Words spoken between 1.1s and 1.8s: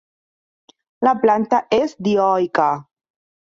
planta